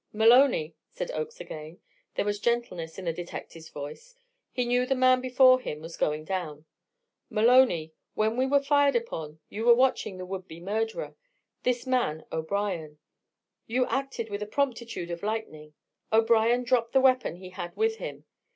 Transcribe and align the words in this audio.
"Maloney," 0.11 0.73
said 0.89 1.11
Oakes 1.11 1.39
again 1.39 1.79
there 2.15 2.25
was 2.25 2.39
gentleness 2.39 2.97
in 2.97 3.05
the 3.05 3.13
detective's 3.13 3.69
voice; 3.69 4.15
he 4.51 4.65
knew 4.65 4.83
the 4.83 4.95
man 4.95 5.21
before 5.21 5.59
him 5.59 5.79
was 5.79 5.95
going 5.95 6.25
down 6.25 6.65
"Maloney, 7.29 7.93
when 8.15 8.35
we 8.35 8.47
were 8.47 8.63
fired 8.63 8.95
upon 8.95 9.37
you 9.47 9.63
were 9.63 9.75
watching 9.75 10.17
the 10.17 10.25
would 10.25 10.47
be 10.47 10.59
murderer 10.59 11.13
this 11.61 11.85
man 11.85 12.25
O'Brien. 12.31 12.97
You 13.67 13.85
acted 13.85 14.31
with 14.31 14.39
the 14.39 14.47
promptitude 14.47 15.11
of 15.11 15.21
lightning 15.21 15.75
O'Brien 16.11 16.63
dropped 16.63 16.93
the 16.93 16.99
weapon 16.99 17.35
he 17.35 17.51
had 17.51 17.77
with 17.77 17.97
him. 17.97 18.25